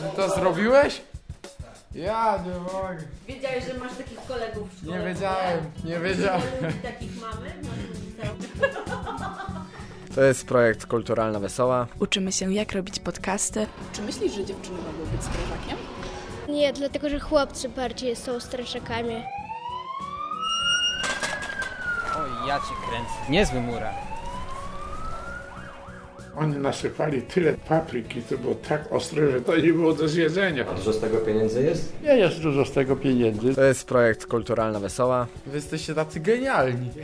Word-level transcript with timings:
Ty 0.00 0.16
to 0.16 0.28
zrobiłeś? 0.28 1.02
Ja 1.94 2.38
nie 2.46 2.60
mogę. 2.60 2.98
Wiedziałeś, 3.28 3.64
że 3.64 3.74
masz 3.78 3.96
takich 3.96 4.26
kolegów 4.28 4.74
w 4.74 4.78
szkole? 4.78 4.98
Nie 4.98 5.04
wiedziałem, 5.04 5.60
nie 5.84 5.98
wiedziałem. 5.98 6.42
Ile 6.58 6.68
ludzi 6.68 6.78
takich 6.82 7.20
mamy? 7.20 7.52
To 10.14 10.22
jest 10.22 10.46
projekt 10.46 10.86
Kulturalna 10.86 11.40
Wesoła. 11.40 11.86
Uczymy 12.00 12.32
się, 12.32 12.52
jak 12.52 12.72
robić 12.72 13.00
podcasty. 13.00 13.66
Czy 13.92 14.02
myślisz, 14.02 14.32
że 14.32 14.44
dziewczyny 14.44 14.76
mogą 14.76 15.10
być 15.10 15.22
strażakiem? 15.22 15.76
Nie, 16.48 16.72
dlatego 16.72 17.08
że 17.08 17.20
chłopcy 17.20 17.68
bardziej 17.68 18.16
są 18.16 18.40
strażakami. 18.40 19.14
Oj, 22.16 22.48
ja 22.48 22.58
ci 22.58 22.74
kręcę. 22.88 23.30
Niezły 23.30 23.60
murar. 23.60 23.94
Oni 26.40 26.56
nasypali 26.56 27.22
tyle 27.22 27.52
papryki, 27.52 28.22
to 28.22 28.38
było 28.38 28.54
tak 28.54 28.92
ostre, 28.92 29.30
że 29.30 29.40
to 29.40 29.56
nie 29.56 29.72
było 29.72 29.92
do 29.92 30.08
zjedzenia. 30.08 30.64
Dużo 30.64 30.92
z 30.92 31.00
tego 31.00 31.18
pieniędzy 31.18 31.62
jest? 31.62 32.02
Nie 32.02 32.16
jest 32.16 32.40
dużo 32.40 32.64
z 32.64 32.72
tego 32.72 32.96
pieniędzy. 32.96 33.54
To 33.54 33.64
jest 33.64 33.88
projekt 33.88 34.26
Kulturalna 34.26 34.80
Wesoła. 34.80 35.26
Wy 35.46 35.56
jesteście 35.56 35.94
tacy 35.94 36.20
genialni. 36.20 36.90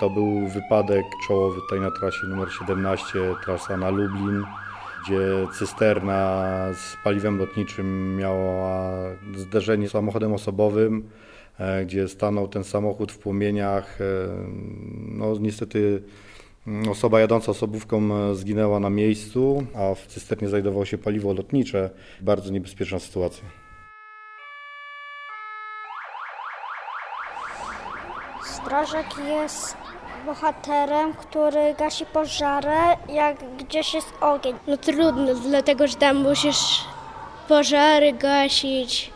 To 0.00 0.10
był 0.10 0.48
wypadek 0.48 1.04
czołowy 1.28 1.60
tutaj 1.60 1.80
na 1.80 1.90
trasie 1.90 2.26
numer 2.26 2.48
17, 2.52 3.04
trasa 3.44 3.76
na 3.76 3.90
Lublin, 3.90 4.44
gdzie 5.04 5.18
cysterna 5.58 6.52
z 6.74 6.96
paliwem 7.04 7.38
lotniczym 7.38 8.16
miała 8.16 8.90
zderzenie 9.36 9.88
z 9.88 9.92
samochodem 9.92 10.32
osobowym, 10.32 11.10
gdzie 11.84 12.08
stanął 12.08 12.48
ten 12.48 12.64
samochód 12.64 13.12
w 13.12 13.18
płomieniach. 13.18 14.00
E, 14.00 14.04
No 15.08 15.36
niestety 15.40 16.02
mm, 16.66 16.88
osoba 16.88 17.20
jadąca 17.20 17.50
osobówką 17.50 18.14
e, 18.14 18.34
zginęła 18.34 18.80
na 18.80 18.90
miejscu, 18.90 19.66
a 19.74 19.94
w 19.94 20.06
cysternie 20.06 20.48
znajdowało 20.48 20.84
się 20.84 20.98
paliwo 20.98 21.32
lotnicze. 21.32 21.90
Bardzo 22.20 22.50
niebezpieczna 22.50 22.98
sytuacja. 22.98 23.44
Strażak 28.44 29.06
jest 29.28 29.76
bohaterem, 30.26 31.14
który 31.14 31.74
gasi 31.78 32.06
pożary, 32.06 32.96
jak 33.08 33.36
gdzieś 33.56 33.94
jest 33.94 34.12
ogień. 34.20 34.54
No 34.66 34.76
trudno, 34.76 35.34
dlatego 35.34 35.86
że 35.86 35.94
tam 35.96 36.16
musisz 36.16 36.84
pożary 37.48 38.12
gasić, 38.12 39.12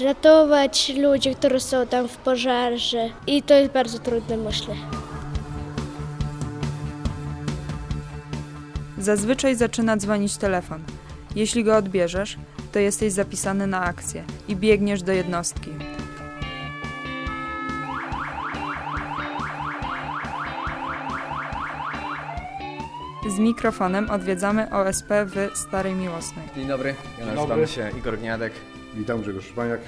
ratować 0.00 0.92
ludzi, 0.96 1.34
którzy 1.34 1.60
są 1.60 1.86
tam 1.86 2.08
w 2.08 2.16
pożarze. 2.16 3.10
I 3.26 3.42
to 3.42 3.54
jest 3.54 3.72
bardzo 3.72 3.98
trudne, 3.98 4.36
myślę. 4.36 4.74
Zazwyczaj 8.98 9.54
zaczyna 9.54 9.96
dzwonić 9.96 10.36
telefon. 10.36 10.82
Jeśli 11.36 11.64
go 11.64 11.76
odbierzesz, 11.76 12.36
to 12.72 12.78
jesteś 12.78 13.12
zapisany 13.12 13.66
na 13.66 13.80
akcję 13.80 14.24
i 14.48 14.56
biegniesz 14.56 15.02
do 15.02 15.12
jednostki. 15.12 15.70
Z 23.28 23.38
mikrofonem 23.38 24.10
odwiedzamy 24.10 24.70
OSP 24.70 25.08
w 25.26 25.58
Starej 25.58 25.94
Miłosnej. 25.94 26.48
Dzień 26.56 26.68
dobry, 26.68 26.94
ja 27.18 27.26
nazywam 27.26 27.48
dobry. 27.48 27.66
się 27.66 27.90
Igor 27.98 28.18
Gniadek. 28.18 28.52
Witam 28.98 29.22
Grzegorz 29.22 29.46
Szpaniak. 29.46 29.80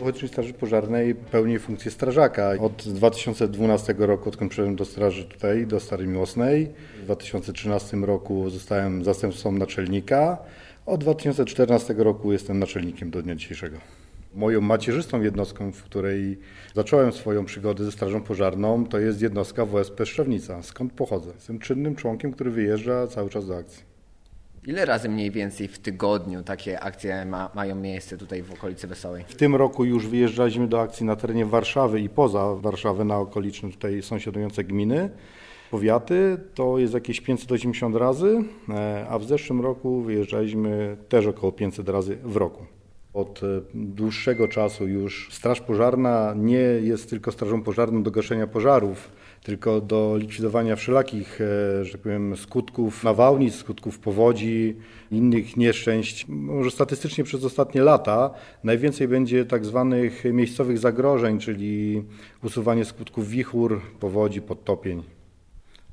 Ochotniczej 0.00 0.28
Straży 0.28 0.52
Pożarnej 0.52 1.14
pełnię 1.14 1.58
funkcję 1.58 1.90
strażaka. 1.90 2.50
Od 2.60 2.88
2012 2.88 3.94
roku, 3.98 4.28
odkąd 4.28 4.50
przyszedłem 4.50 4.76
do 4.76 4.84
straży 4.84 5.24
tutaj, 5.24 5.66
do 5.66 5.80
Starej 5.80 6.08
Miłosnej. 6.08 6.68
W 7.00 7.04
2013 7.04 7.96
roku 7.96 8.50
zostałem 8.50 9.04
zastępcą 9.04 9.52
naczelnika. 9.52 10.38
Od 10.86 11.00
2014 11.00 11.94
roku 11.94 12.32
jestem 12.32 12.58
naczelnikiem 12.58 13.10
do 13.10 13.22
dnia 13.22 13.34
dzisiejszego. 13.34 13.76
Moją 14.34 14.60
macierzystą 14.60 15.22
jednostką, 15.22 15.72
w 15.72 15.82
której 15.82 16.38
zacząłem 16.74 17.12
swoją 17.12 17.44
przygodę 17.44 17.84
ze 17.84 17.92
Strażą 17.92 18.22
Pożarną, 18.22 18.86
to 18.86 18.98
jest 18.98 19.22
jednostka 19.22 19.66
WSP 19.66 20.06
Szczawnica, 20.06 20.62
skąd 20.62 20.92
pochodzę. 20.92 21.32
Jestem 21.34 21.58
czynnym 21.58 21.96
członkiem, 21.96 22.32
który 22.32 22.50
wyjeżdża 22.50 23.06
cały 23.06 23.30
czas 23.30 23.46
do 23.46 23.56
akcji. 23.56 23.91
Ile 24.66 24.84
razy 24.84 25.08
mniej 25.08 25.30
więcej 25.30 25.68
w 25.68 25.78
tygodniu 25.78 26.42
takie 26.42 26.80
akcje 26.80 27.24
ma, 27.24 27.50
mają 27.54 27.74
miejsce 27.76 28.18
tutaj 28.18 28.42
w 28.42 28.52
okolicy 28.52 28.86
Wesołej? 28.86 29.24
W 29.28 29.34
tym 29.34 29.56
roku 29.56 29.84
już 29.84 30.06
wyjeżdżaliśmy 30.06 30.68
do 30.68 30.80
akcji 30.80 31.06
na 31.06 31.16
terenie 31.16 31.46
Warszawy 31.46 32.00
i 32.00 32.08
poza 32.08 32.54
Warszawę 32.54 33.04
na 33.04 33.18
okoliczne 33.18 33.70
tutaj 33.70 34.02
sąsiadujące 34.02 34.64
gminy, 34.64 35.10
powiaty. 35.70 36.36
To 36.54 36.78
jest 36.78 36.94
jakieś 36.94 37.20
580 37.20 37.96
razy, 37.96 38.44
e, 38.68 39.06
a 39.10 39.18
w 39.18 39.24
zeszłym 39.24 39.60
roku 39.60 40.00
wyjeżdżaliśmy 40.00 40.96
też 41.08 41.26
około 41.26 41.52
500 41.52 41.88
razy 41.88 42.16
w 42.24 42.36
roku. 42.36 42.66
Od 43.14 43.42
e, 43.42 43.46
dłuższego 43.74 44.48
czasu 44.48 44.88
już 44.88 45.28
Straż 45.32 45.60
Pożarna 45.60 46.34
nie 46.36 46.56
jest 46.82 47.10
tylko 47.10 47.32
strażą 47.32 47.62
pożarną 47.62 48.02
do 48.02 48.10
gaszenia 48.10 48.46
pożarów, 48.46 49.10
tylko 49.42 49.80
do 49.80 50.16
likwidowania 50.16 50.76
wszelakich, 50.76 51.40
e, 51.40 51.84
że 51.84 51.92
tak 51.92 52.00
powiem, 52.00 52.36
skutków 52.36 53.04
nawałnic, 53.04 53.54
skutków 53.54 53.98
powodzi, 53.98 54.76
innych 55.10 55.56
nieszczęść. 55.56 56.28
Może 56.28 56.70
statystycznie 56.70 57.24
przez 57.24 57.44
ostatnie 57.44 57.82
lata 57.82 58.30
najwięcej 58.64 59.08
będzie 59.08 59.44
tak 59.44 59.64
zwanych 59.64 60.24
miejscowych 60.24 60.78
zagrożeń, 60.78 61.38
czyli 61.38 62.02
usuwanie 62.42 62.84
skutków 62.84 63.28
wichur, 63.28 63.80
powodzi, 64.00 64.42
podtopień. 64.42 65.02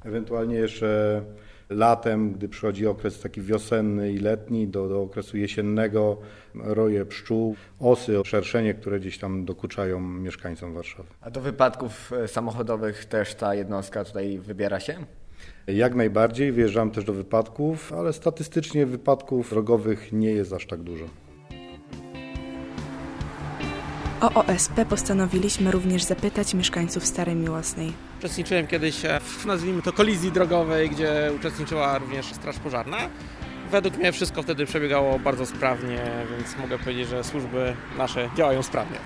Ewentualnie 0.06 0.56
jeszcze 0.56 1.22
latem, 1.69 2.34
gdy 2.34 2.50
przychodzi 2.50 2.88
okres 2.88 3.19
taki 3.19 3.41
wiosenny 3.41 4.12
i 4.12 4.19
letni, 4.19 4.68
do, 4.68 4.90
do 4.90 5.02
okresu 5.02 5.38
jesiennego, 5.38 6.18
roje 6.56 7.06
pszczół, 7.06 7.56
osy, 7.80 8.22
szerszenie, 8.25 8.74
które 8.74 9.00
gdzieś 9.00 9.18
tam 9.18 9.46
dokuczają 9.46 10.00
mieszkańcom 10.00 10.74
Warszawy. 10.74 11.09
A 11.22 11.31
do 11.31 11.41
wypadków 11.41 12.13
e, 12.13 12.28
samochodowych 12.28 13.06
też 13.06 13.35
ta 13.35 13.56
jednostka 13.56 14.06
tutaj 14.06 14.40
wybiera 14.40 14.80
się? 14.80 14.96
Jak 15.68 15.96
najbardziej, 15.96 16.52
wyjeżdżam 16.52 16.91
też 16.91 17.03
do 17.03 17.13
wypadków, 17.13 17.94
ale 17.94 18.13
statystycznie 18.13 18.86
wypadków 18.86 19.50
drogowych 19.50 20.13
nie 20.13 20.31
jest 20.31 20.53
aż 20.53 20.68
tak 20.68 20.80
dużo. 20.81 21.06
O 24.22 24.34
OSP 24.34 24.85
postanowiliśmy 24.90 25.72
również 25.72 26.03
zapytać 26.03 26.53
mieszkańców 26.53 27.06
Starej 27.06 27.35
Miłosnej. 27.35 27.94
Uczestniczyłem 28.19 28.68
kiedyś 28.68 29.06
e, 29.06 29.19
w, 29.19 29.46
nazwijmy 29.46 29.81
to, 29.81 29.94
kolizji 29.94 30.31
drogowej, 30.31 30.90
gdzie 30.90 31.31
uczestniczyła 31.35 31.97
również 31.97 32.25
Straż 32.25 32.59
Pożarna. 32.59 32.97
Według 33.72 33.97
mnie 33.97 34.12
wszystko 34.12 34.44
wtedy 34.44 34.66
przebiegało 34.66 35.19
bardzo 35.19 35.46
sprawnie, 35.46 36.00
więc 36.31 36.57
mogę 36.57 36.78
powiedzieć, 36.80 37.07
że 37.07 37.24
służby 37.24 37.75
nasze 37.97 38.30
działają 38.38 38.63
sprawnie. 38.63 38.97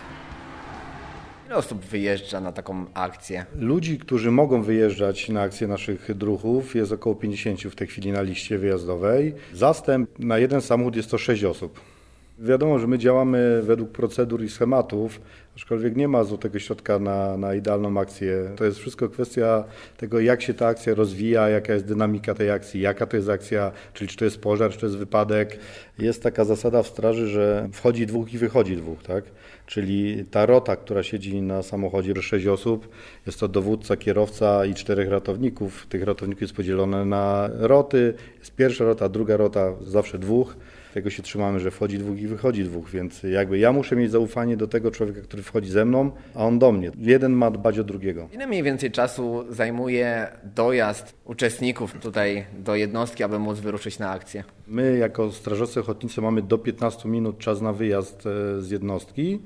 Ile 1.45 1.55
osób 1.55 1.85
wyjeżdża 1.85 2.41
na 2.41 2.51
taką 2.51 2.85
akcję? 2.93 3.45
Ludzi, 3.55 3.97
którzy 3.97 4.31
mogą 4.31 4.61
wyjeżdżać 4.61 5.29
na 5.29 5.41
akcję 5.41 5.67
naszych 5.67 6.17
druhów 6.17 6.75
jest 6.75 6.91
około 6.91 7.15
50 7.15 7.61
w 7.61 7.75
tej 7.75 7.87
chwili 7.87 8.11
na 8.11 8.21
liście 8.21 8.57
wyjazdowej. 8.57 9.35
Zastęp 9.53 10.19
na 10.19 10.37
jeden 10.37 10.61
samochód 10.61 10.95
jest 10.95 11.11
to 11.11 11.17
6 11.17 11.43
osób. 11.43 11.92
Wiadomo, 12.39 12.79
że 12.79 12.87
my 12.87 12.97
działamy 12.97 13.61
według 13.63 13.89
procedur 13.89 14.43
i 14.43 14.49
schematów, 14.49 15.21
aczkolwiek 15.55 15.95
nie 15.95 16.07
ma 16.07 16.23
złotego 16.23 16.59
środka 16.59 16.99
na, 16.99 17.37
na 17.37 17.55
idealną 17.55 17.99
akcję. 17.99 18.51
To 18.55 18.65
jest 18.65 18.79
wszystko 18.79 19.09
kwestia 19.09 19.63
tego, 19.97 20.19
jak 20.19 20.41
się 20.41 20.53
ta 20.53 20.67
akcja 20.67 20.93
rozwija, 20.93 21.49
jaka 21.49 21.73
jest 21.73 21.85
dynamika 21.85 22.33
tej 22.33 22.51
akcji, 22.51 22.81
jaka 22.81 23.05
to 23.05 23.17
jest 23.17 23.29
akcja, 23.29 23.71
czyli 23.93 24.07
czy 24.07 24.17
to 24.17 24.25
jest 24.25 24.41
pożar, 24.41 24.71
czy 24.71 24.79
to 24.79 24.85
jest 24.85 24.97
wypadek. 24.97 25.59
Jest 25.99 26.23
taka 26.23 26.45
zasada 26.45 26.83
w 26.83 26.87
straży, 26.87 27.27
że 27.27 27.69
wchodzi 27.71 28.07
dwóch 28.07 28.33
i 28.33 28.37
wychodzi 28.37 28.77
dwóch, 28.77 29.03
tak? 29.03 29.23
Czyli 29.65 30.25
ta 30.31 30.45
rota, 30.45 30.75
która 30.75 31.03
siedzi 31.03 31.41
na 31.41 31.63
samochodzie, 31.63 32.21
sześć 32.21 32.47
osób, 32.47 32.89
jest 33.25 33.39
to 33.39 33.47
dowódca, 33.47 33.97
kierowca 33.97 34.65
i 34.65 34.73
czterech 34.73 35.09
ratowników. 35.09 35.87
Tych 35.89 36.03
ratowników 36.03 36.41
jest 36.41 36.53
podzielone 36.53 37.05
na 37.05 37.49
roty. 37.53 38.13
Jest 38.39 38.55
pierwsza 38.55 38.85
rota, 38.85 39.09
druga 39.09 39.37
rota, 39.37 39.73
zawsze 39.81 40.19
dwóch. 40.19 40.55
Tego 40.93 41.09
się 41.09 41.23
trzymamy, 41.23 41.59
że 41.59 41.71
wchodzi 41.71 41.97
dwóch 41.97 42.19
i 42.19 42.27
wychodzi 42.27 42.63
dwóch, 42.63 42.89
więc 42.89 43.23
jakby 43.23 43.57
ja 43.57 43.71
muszę 43.71 43.95
mieć 43.95 44.11
zaufanie 44.11 44.57
do 44.57 44.67
tego 44.67 44.91
człowieka, 44.91 45.21
który 45.21 45.43
wchodzi 45.43 45.69
ze 45.69 45.85
mną, 45.85 46.11
a 46.35 46.45
on 46.45 46.59
do 46.59 46.71
mnie. 46.71 46.91
Jeden 46.97 47.31
ma 47.31 47.51
dbać 47.51 47.79
o 47.79 47.83
drugiego. 47.83 48.29
Ile 48.33 48.47
mniej 48.47 48.63
więcej 48.63 48.91
czasu 48.91 49.45
zajmuje 49.49 50.27
dojazd 50.55 51.15
uczestników 51.25 51.93
tutaj 52.01 52.45
do 52.59 52.75
jednostki, 52.75 53.23
aby 53.23 53.39
móc 53.39 53.59
wyruszyć 53.59 53.99
na 53.99 54.09
akcję? 54.09 54.43
My 54.67 54.97
jako 54.97 55.31
strażacy 55.31 55.79
ochotnicy 55.79 56.21
mamy 56.21 56.41
do 56.41 56.57
15 56.57 57.09
minut 57.09 57.37
czas 57.37 57.61
na 57.61 57.73
wyjazd 57.73 58.25
e, 58.25 58.61
z 58.61 58.71
jednostki, 58.71 59.39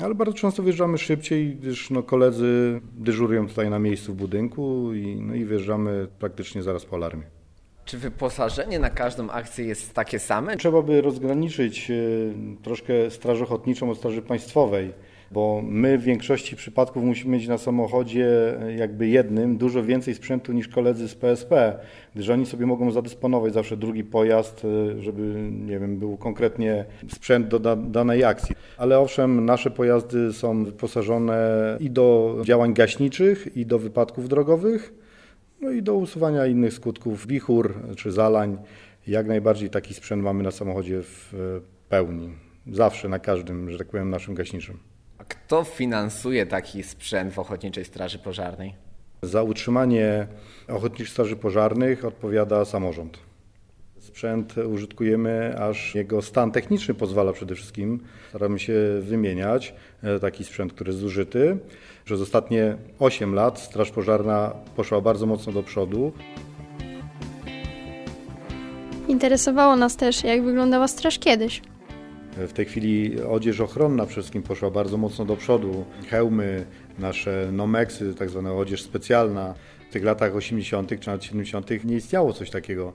ale 0.00 0.14
bardzo 0.14 0.34
często 0.34 0.62
wyjeżdżamy 0.62 0.98
szybciej, 0.98 1.56
gdyż 1.56 1.90
no, 1.90 2.02
koledzy 2.02 2.80
dyżurują 2.96 3.48
tutaj 3.48 3.70
na 3.70 3.78
miejscu 3.78 4.12
w 4.12 4.16
budynku 4.16 4.94
i, 4.94 5.16
no, 5.20 5.34
i 5.34 5.44
wyjeżdżamy 5.44 6.08
praktycznie 6.18 6.62
zaraz 6.62 6.84
po 6.84 6.96
alarmie. 6.96 7.33
Czy 7.84 7.98
wyposażenie 7.98 8.78
na 8.78 8.90
każdą 8.90 9.30
akcję 9.30 9.64
jest 9.64 9.94
takie 9.94 10.18
same? 10.18 10.56
Trzeba 10.56 10.82
by 10.82 11.00
rozgraniczyć 11.00 11.90
e, 11.90 11.94
troszkę 12.62 13.10
straż 13.10 13.40
ochotniczą 13.40 13.90
od 13.90 13.98
straży 13.98 14.22
państwowej. 14.22 14.92
bo 15.30 15.62
my 15.64 15.98
w 15.98 16.02
większości 16.02 16.56
przypadków 16.56 17.04
musimy 17.04 17.36
mieć 17.36 17.48
na 17.48 17.58
samochodzie 17.58 18.60
e, 18.62 18.74
jakby 18.74 19.08
jednym 19.08 19.56
dużo 19.56 19.82
więcej 19.82 20.14
sprzętu 20.14 20.52
niż 20.52 20.68
koledzy 20.68 21.08
z 21.08 21.14
PSP, 21.14 21.78
gdyż 22.14 22.28
oni 22.28 22.46
sobie 22.46 22.66
mogą 22.66 22.90
zadysponować 22.90 23.54
zawsze 23.54 23.76
drugi 23.76 24.04
pojazd, 24.04 24.62
e, 24.64 25.02
żeby, 25.02 25.50
nie 25.50 25.78
wiem, 25.78 25.98
był 25.98 26.16
konkretnie 26.16 26.84
sprzęt 27.08 27.48
do 27.48 27.58
da 27.58 27.76
danej 27.76 28.24
akcji. 28.24 28.56
Ale 28.78 28.98
owszem, 28.98 29.44
nasze 29.44 29.70
pojazdy 29.70 30.32
są 30.32 30.64
wyposażone 30.64 31.36
i 31.80 31.90
do 31.90 32.36
działań 32.44 32.74
gaśniczych, 32.74 33.56
i 33.56 33.66
do 33.66 33.78
wypadków 33.78 34.28
drogowych, 34.28 35.03
no 35.64 35.70
i 35.70 35.82
do 35.82 35.94
usuwania 35.94 36.46
innych 36.46 36.74
skutków 36.74 37.26
wichur 37.26 37.74
czy 37.96 38.12
zalań. 38.12 38.58
Jak 39.06 39.26
najbardziej 39.26 39.70
taki 39.70 39.94
sprzęt 39.94 40.22
mamy 40.22 40.42
na 40.42 40.50
samochodzie 40.50 41.02
w 41.02 41.34
e, 41.34 41.38
pełni. 41.88 42.34
Zawsze, 42.72 43.08
na 43.08 43.18
każdym, 43.18 43.70
że 43.70 43.78
tak 43.78 43.88
powiem, 43.88 44.10
naszym 44.10 44.34
gaśniczym. 44.34 44.78
A 45.18 45.24
kto 45.24 45.64
finansuje 45.64 46.46
taki 46.46 46.82
sprzęt 46.82 47.32
w 47.32 47.38
Ochotniczej 47.38 47.84
Straży 47.84 48.18
Pożarnej? 48.18 48.74
Za 49.22 49.42
utrzymanie 49.42 50.26
Ochotniczych 50.68 51.08
Straży 51.08 51.36
Pożarnych 51.36 52.04
odpowiada 52.04 52.64
samorząd. 52.64 53.18
Sprzęt 54.14 54.54
użytkujemy, 54.58 55.58
aż 55.58 55.94
jego 55.94 56.22
stan 56.22 56.52
techniczny 56.52 56.94
pozwala 56.94 57.32
przede 57.32 57.54
wszystkim. 57.54 58.00
Staramy 58.28 58.58
się 58.58 58.74
wymieniać 59.00 59.74
e, 60.02 60.20
taki 60.20 60.44
sprzęt, 60.44 60.72
który 60.72 60.88
jest 60.88 61.00
zużyty. 61.00 61.56
Przez 62.04 62.20
ostatnie 62.20 62.76
8 62.98 63.34
lat 63.34 63.58
Straż 63.58 63.90
Pożarna 63.90 64.52
poszła 64.76 65.00
bardzo 65.00 65.26
mocno 65.26 65.52
do 65.52 65.62
przodu. 65.62 66.12
Interesowało 69.08 69.76
nas 69.76 69.96
też, 69.96 70.24
jak 70.24 70.42
wyglądała 70.42 70.88
straż 70.88 71.18
kiedyś. 71.18 71.62
W 72.36 72.52
tej 72.52 72.64
chwili 72.64 73.22
odzież 73.22 73.60
ochronna 73.60 74.06
przede 74.06 74.20
wszystkim 74.20 74.42
poszła 74.42 74.70
bardzo 74.70 74.96
mocno 74.96 75.24
do 75.24 75.36
przodu. 75.36 75.84
Hełmy, 76.10 76.66
nasze 76.98 77.48
nomeksy, 77.52 78.14
tak 78.14 78.30
zwana 78.30 78.54
odzież 78.54 78.82
specjalna. 78.82 79.54
W 79.94 79.96
tych 79.96 80.04
latach 80.04 80.36
80. 80.36 81.00
czy 81.00 81.06
nawet 81.06 81.24
70. 81.24 81.84
nie 81.84 81.96
istniało 81.96 82.32
coś 82.32 82.50
takiego. 82.50 82.92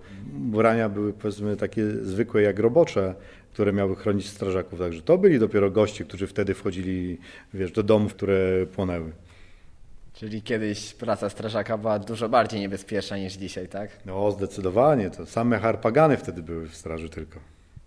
Ubrania 0.48 0.90
były 0.90 1.14
powiedzmy 1.14 1.58
takie 1.58 1.86
zwykłe 1.86 2.42
jak 2.42 2.60
robocze, 2.60 3.16
które 3.54 3.74
miały 3.74 3.96
chronić 3.96 4.30
strażaków. 4.30 4.80
Także 4.80 5.02
to 5.02 5.18
byli 5.18 5.40
dopiero 5.40 5.72
goście, 5.72 6.06
którzy 6.06 6.28
wtedy 6.28 6.54
wchodzili 6.54 7.18
wiesz, 7.54 7.72
do 7.72 7.84
domów, 7.84 8.14
które 8.14 8.66
płonęły. 8.66 9.12
Czyli 10.14 10.42
kiedyś 10.42 10.94
praca 10.94 11.30
strażaka 11.30 11.78
była 11.78 12.00
dużo 12.00 12.30
bardziej 12.30 12.60
niebezpieczna 12.60 13.18
niż 13.18 13.34
dzisiaj, 13.34 13.68
tak? 13.68 13.90
No 14.06 14.32
zdecydowanie. 14.32 15.10
To 15.10 15.26
same 15.26 15.60
harpagany 15.60 16.18
wtedy 16.18 16.44
były 16.44 16.70
w 16.70 16.76
straży 16.76 17.10
tylko. 17.10 17.40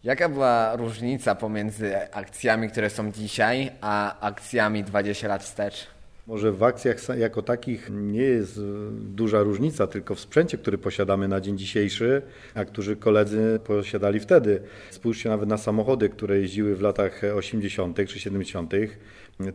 Jaka 0.05 0.29
była 0.29 0.76
różnica 0.76 1.35
pomiędzy 1.35 2.12
akcjami, 2.12 2.69
które 2.69 2.91
są 2.91 3.12
dzisiaj, 3.12 3.70
a 3.81 4.20
akcjami 4.20 4.85
20 4.85 5.29
lat 5.29 5.43
wstecz? 5.43 5.87
Może 6.27 6.53
w 6.53 6.63
akcjach 6.63 6.99
jako 7.19 7.43
takich 7.43 7.91
nie 7.91 8.23
jest 8.23 8.61
duża 8.93 9.43
różnica, 9.43 9.87
tylko 9.87 10.15
w 10.15 10.21
sprzęcie, 10.21 10.59
który 10.59 10.79
posiadamy 10.79 11.29
na 11.29 11.41
dzień 11.41 11.59
dzisiejszy, 11.59 12.23
a 12.55 12.65
którzy 12.65 12.97
koledzy 12.97 13.61
posiadali 13.65 14.21
wtedy. 14.21 14.63
Spójrzcie 14.91 15.29
nawet 15.29 15.49
na 15.49 15.59
samochody, 15.59 16.09
które 16.09 16.39
jeździły 16.39 16.77
w 16.77 16.81
latach 16.81 17.23
80. 17.35 17.99
czy 18.09 18.21
70., 18.21 18.73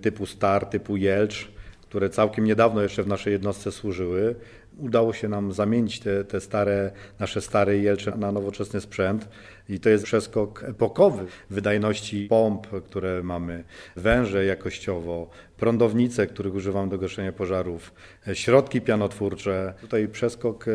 typu 0.01 0.25
Star, 0.25 0.65
typu 0.65 0.97
Jelcz, 0.97 1.51
które 1.81 2.09
całkiem 2.09 2.45
niedawno 2.45 2.81
jeszcze 2.81 3.03
w 3.03 3.07
naszej 3.07 3.33
jednostce 3.33 3.71
służyły. 3.71 4.35
Udało 4.77 5.13
się 5.13 5.27
nam 5.29 5.51
zamienić 5.51 5.99
te, 5.99 6.23
te 6.23 6.41
stare, 6.41 6.91
nasze 7.19 7.41
stare 7.41 7.77
Jelcze 7.77 8.17
na 8.17 8.31
nowoczesny 8.31 8.81
sprzęt 8.81 9.29
i 9.69 9.79
to 9.79 9.89
jest 9.89 10.03
przeskok 10.03 10.63
epokowy 10.63 11.25
wydajności 11.49 12.27
pomp, 12.29 12.67
które 12.85 13.23
mamy, 13.23 13.63
węże 13.95 14.45
jakościowo, 14.45 15.29
prądownice, 15.57 16.27
których 16.27 16.55
używamy 16.55 16.89
do 16.89 16.97
gaszenia 16.97 17.31
pożarów, 17.31 17.93
środki 18.33 18.81
pianotwórcze. 18.81 19.73
Tutaj 19.81 20.07
przeskok 20.07 20.65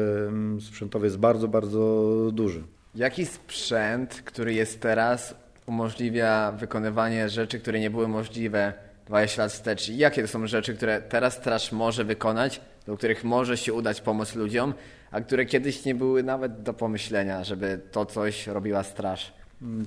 sprzętowy 0.61 1.07
jest 1.07 1.19
bardzo, 1.19 1.49
bardzo 1.49 2.13
duży. 2.33 2.63
Jaki 2.95 3.27
sprzęt, 3.27 4.23
który 4.25 4.55
jest 4.55 4.81
teraz, 4.81 5.35
umożliwia 5.67 6.53
wykonywanie 6.53 7.29
rzeczy, 7.29 7.61
które 7.61 7.81
nie 7.81 7.91
były 7.91 8.09
możliwe 8.09 8.73
20 9.07 9.43
lat 9.43 9.53
wstecz? 9.53 9.89
Jakie 9.89 10.23
to 10.23 10.29
są 10.29 10.47
rzeczy, 10.47 10.75
które 10.75 11.03
teraz 11.03 11.35
straż 11.35 11.73
może 11.73 12.05
wykonać, 12.05 12.61
do 12.87 12.97
których 12.97 13.25
może 13.25 13.57
się 13.57 13.73
udać 13.73 14.01
pomóc 14.01 14.35
ludziom, 14.35 14.75
a 15.11 15.21
które 15.21 15.47
kiedyś 15.47 15.85
nie 15.85 15.95
były 15.95 16.23
nawet 16.23 16.63
do 16.63 16.75
pomyślenia, 16.75 17.45
żeby 17.45 17.81
to 17.91 18.07
coś 18.07 18.47
robiła 18.47 18.83
straż? 18.83 19.33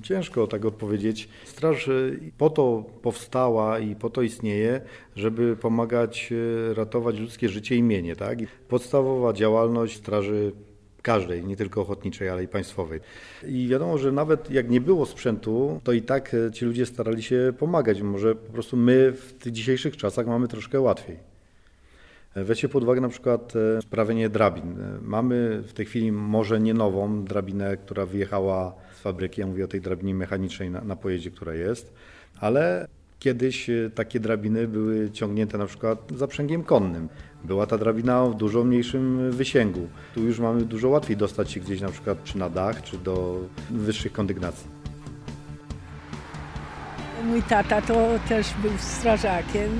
Ciężko 0.02 0.46
tak 0.46 0.64
odpowiedzieć. 0.64 1.28
Straż 1.44 1.90
po 2.38 2.50
to 2.50 2.84
powstała 3.02 3.78
i 3.78 3.96
po 3.96 4.10
to 4.10 4.22
istnieje, 4.22 4.80
żeby 5.16 5.56
pomagać 5.56 6.32
ratować 6.74 7.18
ludzkie 7.18 7.48
życie 7.48 7.76
i 7.76 7.82
mienie. 7.82 8.16
Tak? 8.16 8.38
Podstawowa 8.68 9.32
działalność 9.32 9.96
straży 9.96 10.52
każdej, 11.06 11.44
nie 11.44 11.56
tylko 11.56 11.80
ochotniczej, 11.80 12.28
ale 12.28 12.44
i 12.44 12.48
państwowej. 12.48 13.00
I 13.46 13.68
wiadomo, 13.68 13.98
że 13.98 14.12
nawet 14.12 14.50
jak 14.50 14.70
nie 14.70 14.80
było 14.80 15.06
sprzętu, 15.06 15.80
to 15.84 15.92
i 15.92 16.02
tak 16.02 16.36
ci 16.52 16.64
ludzie 16.64 16.86
starali 16.86 17.22
się 17.22 17.52
pomagać. 17.58 18.02
Może 18.02 18.34
po 18.34 18.52
prostu 18.52 18.76
my 18.76 19.12
w 19.12 19.32
tych 19.32 19.52
dzisiejszych 19.52 19.96
czasach 19.96 20.26
mamy 20.26 20.48
troszkę 20.48 20.80
łatwiej. 20.80 21.16
Weźcie 22.36 22.68
pod 22.68 22.82
uwagę 22.82 23.00
na 23.00 23.08
przykład 23.08 23.52
sprawienie 23.80 24.28
drabin. 24.28 24.76
Mamy 25.02 25.62
w 25.66 25.72
tej 25.72 25.86
chwili 25.86 26.12
może 26.12 26.60
nie 26.60 26.74
nową 26.74 27.24
drabinę, 27.24 27.76
która 27.76 28.06
wyjechała 28.06 28.74
z 28.96 29.00
fabryki, 29.00 29.40
ja 29.40 29.46
mówię 29.46 29.64
o 29.64 29.68
tej 29.68 29.80
drabinie 29.80 30.14
mechanicznej 30.14 30.70
na, 30.70 30.80
na 30.80 30.96
pojeździe, 30.96 31.30
która 31.30 31.54
jest, 31.54 31.92
ale 32.40 32.88
kiedyś 33.18 33.70
takie 33.94 34.20
drabiny 34.20 34.68
były 34.68 35.10
ciągnięte 35.10 35.58
na 35.58 35.66
przykład 35.66 35.98
zaprzęgiem 36.16 36.64
konnym. 36.64 37.08
Była 37.44 37.66
ta 37.66 37.78
drabina 37.78 38.24
w 38.26 38.34
dużo 38.34 38.64
mniejszym 38.64 39.30
wysięgu. 39.30 39.88
Tu 40.14 40.22
już 40.22 40.38
mamy 40.38 40.62
dużo 40.64 40.88
łatwiej 40.88 41.16
dostać 41.16 41.50
się 41.50 41.60
gdzieś 41.60 41.80
na 41.80 41.88
przykład 41.88 42.24
czy 42.24 42.38
na 42.38 42.50
dach, 42.50 42.82
czy 42.82 42.98
do 42.98 43.38
wyższych 43.70 44.12
kondygnacji. 44.12 44.66
Mój 47.24 47.42
tata 47.42 47.82
to 47.82 47.94
też 48.28 48.46
był 48.62 48.70
strażakiem. 48.78 49.70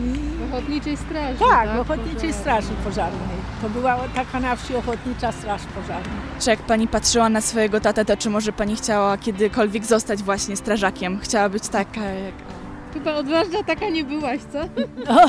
W 0.40 0.52
Ochotniczej 0.54 0.96
Straży, 0.96 1.38
Tak, 1.38 1.48
tak? 1.68 1.76
w 1.76 1.80
Ochotniczej 1.80 2.32
Straży 2.32 2.68
Pożarnej. 2.84 3.36
To 3.62 3.68
była 3.68 3.96
taka 4.14 4.40
na 4.40 4.56
wsi 4.56 4.74
Ochotnicza 4.76 5.32
Straż 5.32 5.62
Pożarna. 5.62 6.12
Czy 6.40 6.50
jak 6.50 6.58
pani 6.62 6.88
patrzyła 6.88 7.28
na 7.28 7.40
swojego 7.40 7.80
tatę, 7.80 8.04
to 8.04 8.16
czy 8.16 8.30
może 8.30 8.52
pani 8.52 8.76
chciała 8.76 9.18
kiedykolwiek 9.18 9.84
zostać 9.84 10.22
właśnie 10.22 10.56
strażakiem? 10.56 11.18
Chciała 11.18 11.48
być 11.48 11.68
taka 11.68 12.00
jak... 12.04 12.34
Chyba 12.96 13.14
odważna 13.14 13.62
taka 13.62 13.88
nie 13.88 14.04
byłaś, 14.04 14.40
co? 14.52 14.58
No, 15.08 15.20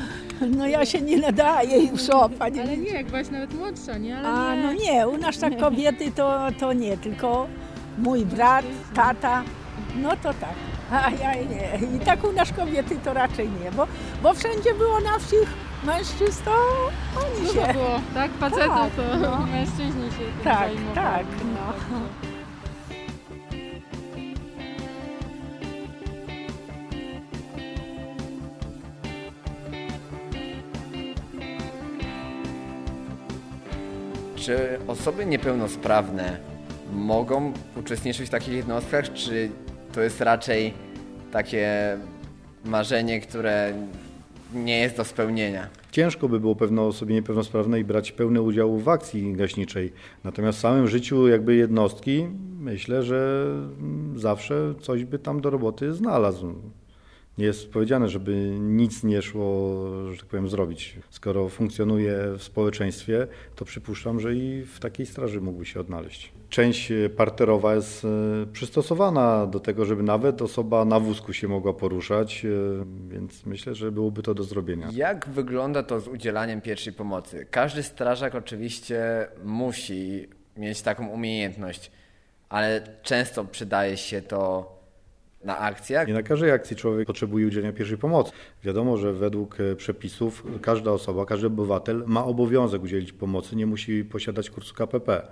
no 0.56 0.66
ja 0.66 0.86
się 0.86 1.00
nie 1.00 1.16
nadaję 1.18 1.86
już 1.86 2.10
o 2.10 2.28
pani. 2.28 2.60
Ale 2.60 2.76
nie, 2.76 2.90
jak 2.90 3.06
byłaś 3.06 3.30
nawet 3.30 3.54
młodsza, 3.54 3.98
nie? 3.98 4.18
Ale 4.18 4.28
A 4.28 4.54
nie. 4.54 4.62
no 4.62 4.72
nie, 4.72 5.08
u 5.08 5.16
nas 5.16 5.38
tak 5.38 5.56
kobiety 5.60 6.12
to, 6.12 6.38
to 6.60 6.72
nie, 6.72 6.96
tylko 6.96 7.46
mój 7.98 8.26
brat, 8.26 8.64
tata, 8.94 9.42
no 10.02 10.10
to 10.22 10.34
tak. 10.34 10.54
A 10.92 11.10
ja 11.10 11.34
nie. 11.34 11.96
I 11.96 12.00
tak 12.00 12.24
u 12.24 12.32
nas 12.32 12.52
kobiety 12.52 12.98
to 13.04 13.14
raczej 13.14 13.48
nie, 13.64 13.70
bo, 13.72 13.86
bo 14.22 14.34
wszędzie 14.34 14.74
było 14.74 15.00
na 15.00 15.18
wsi 15.18 15.36
mężczyzn, 15.84 16.44
to 16.44 16.52
oni 17.20 17.46
Dużo 17.46 17.66
się... 17.66 17.72
było, 17.72 18.00
tak? 18.14 18.30
Facetów 18.32 18.68
Tak, 18.68 18.92
to 18.96 19.02
no. 19.18 19.46
mężczyźni 19.46 20.10
się 20.10 20.18
tym 20.18 20.44
Tak, 20.44 20.58
zajmowali. 20.58 20.94
tak, 20.94 21.26
no. 21.44 21.96
Czy 34.46 34.78
osoby 34.88 35.26
niepełnosprawne 35.26 36.36
mogą 36.92 37.52
uczestniczyć 37.76 38.26
w 38.26 38.30
takich 38.30 38.54
jednostkach, 38.54 39.12
czy 39.12 39.50
to 39.92 40.00
jest 40.00 40.20
raczej 40.20 40.74
takie 41.32 41.96
marzenie, 42.64 43.20
które 43.20 43.74
nie 44.54 44.78
jest 44.78 44.96
do 44.96 45.04
spełnienia? 45.04 45.68
Ciężko 45.90 46.28
by 46.28 46.40
było 46.40 46.56
pewno 46.56 46.86
osobie 46.86 47.14
niepełnosprawnej 47.14 47.84
brać 47.84 48.12
pełny 48.12 48.42
udział 48.42 48.78
w 48.78 48.88
akcji 48.88 49.32
gaśniczej. 49.32 49.92
Natomiast 50.24 50.58
w 50.58 50.60
samym 50.60 50.88
życiu 50.88 51.28
jakby 51.28 51.54
jednostki 51.54 52.26
myślę, 52.60 53.02
że 53.02 53.46
zawsze 54.14 54.74
coś 54.80 55.04
by 55.04 55.18
tam 55.18 55.40
do 55.40 55.50
roboty 55.50 55.92
znalazł. 55.92 56.54
Nie 57.38 57.44
jest 57.44 57.72
powiedziane, 57.72 58.08
żeby 58.08 58.56
nic 58.60 59.04
nie 59.04 59.22
szło, 59.22 59.76
że 60.12 60.18
tak 60.18 60.26
powiem, 60.26 60.48
zrobić. 60.48 60.96
Skoro 61.10 61.48
funkcjonuje 61.48 62.16
w 62.38 62.42
społeczeństwie, 62.42 63.26
to 63.56 63.64
przypuszczam, 63.64 64.20
że 64.20 64.34
i 64.34 64.62
w 64.62 64.80
takiej 64.80 65.06
straży 65.06 65.40
mógłby 65.40 65.66
się 65.66 65.80
odnaleźć. 65.80 66.32
Część 66.48 66.92
parterowa 67.16 67.74
jest 67.74 68.04
e, 68.04 68.08
przystosowana 68.52 69.46
do 69.46 69.60
tego, 69.60 69.84
żeby 69.84 70.02
nawet 70.02 70.42
osoba 70.42 70.84
na 70.84 71.00
wózku 71.00 71.32
się 71.32 71.48
mogła 71.48 71.72
poruszać, 71.72 72.44
e, 72.44 72.48
więc 73.08 73.46
myślę, 73.46 73.74
że 73.74 73.92
byłoby 73.92 74.22
to 74.22 74.34
do 74.34 74.42
zrobienia. 74.42 74.88
Jak 74.92 75.28
wygląda 75.28 75.82
to 75.82 76.00
z 76.00 76.08
udzielaniem 76.08 76.60
pierwszej 76.60 76.92
pomocy? 76.92 77.46
Każdy 77.50 77.82
strażak 77.82 78.34
oczywiście 78.34 79.28
musi 79.44 80.28
mieć 80.56 80.82
taką 80.82 81.08
umiejętność, 81.08 81.90
ale 82.48 82.82
często 83.02 83.44
przydaje 83.44 83.96
się 83.96 84.22
to 84.22 84.75
Na 85.46 85.58
akcjach? 85.58 86.08
Nie 86.08 86.14
na 86.14 86.22
każdej 86.22 86.50
akcji 86.50 86.76
człowiek 86.76 87.06
potrzebuje 87.06 87.46
udzielenia 87.46 87.72
pierwszej 87.72 87.98
pomocy. 87.98 88.32
Wiadomo, 88.64 88.96
że 88.96 89.12
według 89.12 89.60
e, 89.60 89.76
przepisów 89.76 90.44
każda 90.62 90.90
osoba, 90.90 91.26
każdy 91.26 91.46
obywatel 91.46 92.04
ma 92.06 92.24
obowiązek 92.24 92.82
udzielić 92.82 93.12
pomocy, 93.12 93.56
nie 93.56 93.66
musi 93.66 94.04
posiadać 94.04 94.50
kursu 94.50 94.74
KPP. 94.74 95.28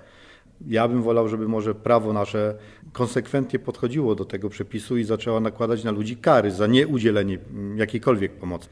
Ja 0.66 0.88
bym 0.88 1.02
wolał, 1.02 1.28
żeby 1.28 1.49
może 1.49 1.75
prawo 1.75 2.12
nasze 2.12 2.54
konsekwentnie 2.92 3.59
podchodziło 3.59 4.14
do 4.14 4.25
tego 4.25 4.49
przepisu 4.49 4.97
i 4.97 5.04
zaczęło 5.04 5.40
nakładać 5.40 5.85
na 5.85 5.90
ludzi 5.90 6.16
kary 6.16 6.50
za 6.50 6.66
nieudzielenie 6.66 7.38
mm, 7.50 7.78
jakiejkolwiek 7.78 8.33
pomocy. 8.33 8.68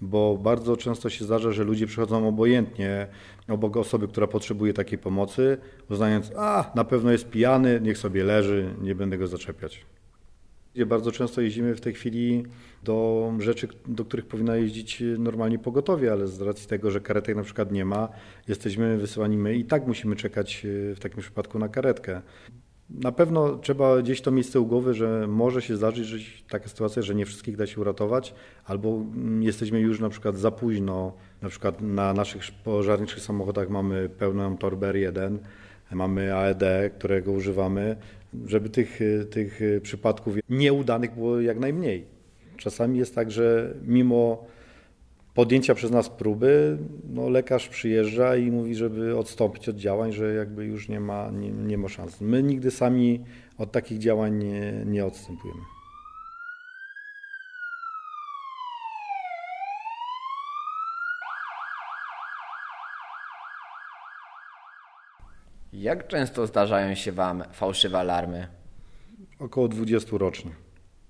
Bo 0.00 0.38
bardzo 0.38 0.76
często 0.76 1.10
się 1.10 1.24
zdarza, 1.24 1.52
że 1.52 1.64
ludzie 1.64 1.86
przychodzą 1.86 2.28
obojętnie 2.28 3.06
obok 3.48 3.76
osoby, 3.76 4.08
która 4.08 4.26
potrzebuje 4.26 4.72
takiej 4.72 4.98
pomocy, 4.98 5.58
uznając, 5.90 6.32
a 6.36 6.72
na 6.74 6.84
pewno 6.84 7.12
jest 7.12 7.30
pijany, 7.30 7.80
niech 7.82 7.98
sobie 7.98 8.24
leży, 8.24 8.74
nie 8.80 8.94
będę 8.94 9.18
go 9.18 9.26
zaczepiać. 9.26 9.86
Bardzo 10.86 11.12
często 11.12 11.40
jeździmy 11.40 11.74
w 11.74 11.80
tej 11.80 11.94
chwili 11.94 12.44
do 12.84 13.32
rzeczy, 13.38 13.68
do 13.86 14.04
których 14.04 14.26
powinna 14.26 14.56
jeździć 14.56 15.02
normalnie 15.18 15.58
pogotowie, 15.58 16.12
ale 16.12 16.26
z 16.26 16.40
racji 16.40 16.68
tego, 16.68 16.90
że 16.90 17.00
karetek 17.00 17.36
na 17.36 17.42
przykład 17.42 17.72
nie 17.72 17.84
ma, 17.84 18.08
jesteśmy 18.48 18.96
wysyłani 18.96 19.38
my 19.38 19.56
i 19.56 19.64
tak 19.64 19.86
musimy 19.86 20.16
czekać 20.16 20.66
e, 20.90 20.94
w 20.94 21.00
takim 21.00 21.20
przypadku 21.20 21.58
na 21.58 21.68
karetkę. 21.68 22.22
Na 22.90 23.12
pewno 23.12 23.56
trzeba 23.56 24.02
gdzieś 24.02 24.20
to 24.20 24.30
miejsce 24.30 24.60
u 24.60 24.66
głowy, 24.66 24.94
że 24.94 25.26
może 25.28 25.62
się 25.62 25.76
zdarzyć 25.76 26.44
taka 26.48 26.68
sytuacja, 26.68 27.02
że 27.02 27.14
nie 27.14 27.26
wszystkich 27.26 27.56
da 27.56 27.66
się 27.66 27.80
uratować, 27.80 28.34
albo 28.64 28.88
mm, 28.88 29.42
jesteśmy 29.42 29.80
już 29.80 30.00
na 30.00 30.08
przykład 30.08 30.36
za 30.36 30.50
późno. 30.50 31.12
Na 31.42 31.48
przykład 31.48 31.80
na 31.80 32.12
naszych 32.12 32.42
pożarniczych 32.64 33.20
samochodach 33.20 33.70
mamy 33.70 34.08
pełną 34.08 34.56
torbę 34.56 34.92
R1, 34.92 35.38
mamy 35.92 36.34
AED, 36.34 36.62
którego 36.98 37.32
używamy, 37.32 37.96
żeby 38.46 38.70
tych, 38.70 39.00
tych 39.30 39.60
przypadków 39.82 40.34
nieudanych 40.48 41.14
było 41.14 41.40
jak 41.40 41.58
najmniej. 41.58 42.04
Czasami 42.56 42.98
jest 42.98 43.14
tak, 43.14 43.30
że 43.30 43.74
mimo 43.82 44.46
podjęcia 45.34 45.74
przez 45.74 45.90
nas 45.90 46.08
próby, 46.08 46.78
no 47.10 47.28
lekarz 47.28 47.68
przyjeżdża 47.68 48.36
i 48.36 48.50
mówi, 48.50 48.74
żeby 48.74 49.18
odstąpić 49.18 49.68
od 49.68 49.76
działań, 49.76 50.12
że 50.12 50.34
jakby 50.34 50.64
już 50.64 50.88
nie 50.88 51.00
ma, 51.00 51.30
nie, 51.30 51.50
nie 51.50 51.78
ma 51.78 51.88
szans. 51.88 52.20
My 52.20 52.42
nigdy 52.42 52.70
sami 52.70 53.24
od 53.58 53.72
takich 53.72 53.98
działań 53.98 54.44
nie, 54.44 54.82
nie 54.86 55.06
odstępujemy. 55.06 55.75
Jak 65.86 66.06
często 66.06 66.46
zdarzają 66.46 66.94
się 66.94 67.12
Wam 67.12 67.42
fałszywe 67.52 67.98
alarmy? 67.98 68.46
Około 69.38 69.68
20 69.68 70.18
rocznie. 70.18 70.50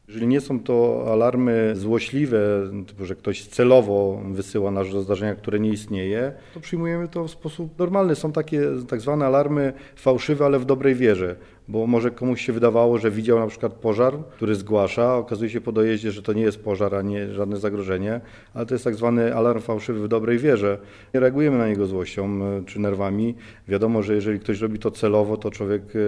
Jeżeli 0.08 0.26
nie 0.26 0.40
są 0.40 0.60
to 0.60 1.06
alarmy 1.12 1.76
złośliwe, 1.76 2.38
typu, 2.86 3.04
że 3.04 3.14
ktoś 3.14 3.46
celowo 3.46 4.22
wysyła 4.30 4.70
nas 4.70 4.90
do 4.92 5.02
zdarzenia, 5.02 5.34
które 5.34 5.60
nie 5.60 5.70
istnieje, 5.70 6.32
to 6.54 6.60
przyjmujemy 6.60 7.08
to 7.08 7.24
w 7.24 7.30
sposób 7.30 7.78
normalny. 7.78 8.14
Są 8.14 8.32
takie 8.32 8.60
tak 8.88 9.00
zwane 9.00 9.26
alarmy 9.26 9.72
fałszywe, 9.96 10.44
ale 10.44 10.58
w 10.58 10.64
dobrej 10.64 10.94
wierze 10.94 11.36
bo 11.68 11.86
może 11.86 12.10
komuś 12.10 12.46
się 12.46 12.52
wydawało, 12.52 12.98
że 12.98 13.10
widział 13.10 13.38
na 13.38 13.46
przykład 13.46 13.72
pożar, 13.72 14.14
który 14.36 14.54
zgłasza, 14.54 15.16
okazuje 15.16 15.50
się 15.50 15.60
po 15.60 15.72
dojeździe, 15.72 16.12
że 16.12 16.22
to 16.22 16.32
nie 16.32 16.42
jest 16.42 16.64
pożar, 16.64 16.94
a 16.94 17.02
nie 17.02 17.32
żadne 17.32 17.56
zagrożenie, 17.56 18.20
ale 18.54 18.66
to 18.66 18.74
jest 18.74 18.84
tak 18.84 18.94
zwany 18.94 19.34
alarm 19.34 19.60
fałszywy 19.60 20.02
w 20.02 20.08
dobrej 20.08 20.38
wierze. 20.38 20.78
Nie 21.14 21.20
reagujemy 21.20 21.58
na 21.58 21.68
niego 21.68 21.86
złością 21.86 22.44
e, 22.44 22.62
czy 22.66 22.80
nerwami. 22.80 23.34
Wiadomo, 23.68 24.02
że 24.02 24.14
jeżeli 24.14 24.40
ktoś 24.40 24.60
robi 24.60 24.78
to 24.78 24.90
celowo, 24.90 25.36
to 25.36 25.50
człowiek 25.50 25.82
e, 25.82 25.98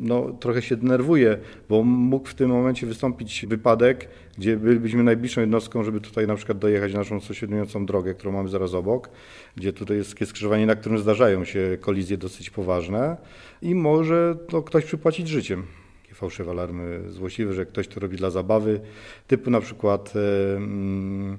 no, 0.00 0.30
trochę 0.40 0.62
się 0.62 0.76
denerwuje, 0.76 1.38
bo 1.68 1.82
mógł 1.82 2.28
w 2.28 2.34
tym 2.34 2.50
momencie 2.50 2.86
wystąpić 2.86 3.46
wypadek, 3.46 4.08
gdzie 4.38 4.56
bylibyśmy 4.56 5.02
najbliższą 5.02 5.40
jednostką, 5.40 5.84
żeby 5.84 6.00
tutaj 6.00 6.26
na 6.26 6.34
przykład 6.34 6.58
dojechać 6.58 6.94
naszą 6.94 7.20
sąsiadującą 7.20 7.86
drogę, 7.86 8.14
którą 8.14 8.32
mamy 8.32 8.48
zaraz 8.48 8.74
obok, 8.74 9.10
gdzie 9.56 9.72
tutaj 9.72 9.96
jest 9.96 10.12
takie 10.12 10.26
skrzyżowanie, 10.26 10.66
na 10.66 10.76
którym 10.76 10.98
zdarzają 10.98 11.44
się 11.44 11.78
kolizje 11.80 12.18
dosyć 12.18 12.50
poważne 12.50 13.16
i 13.62 13.74
może 13.74 14.36
to 14.48 14.62
ktoś 14.62 14.84
przypłacić 14.84 15.28
życiem. 15.28 15.66
Fałszywe 16.14 16.50
alarmy 16.50 17.00
złośliwe, 17.08 17.52
że 17.52 17.66
ktoś 17.66 17.88
to 17.88 18.00
robi 18.00 18.16
dla 18.16 18.30
zabawy, 18.30 18.80
typu 19.26 19.50
na 19.50 19.60
przykład 19.60 20.12
e, 20.16 20.56
mm, 20.56 21.38